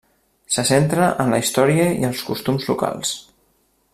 [0.53, 3.15] Se centra en la història i els costums locals.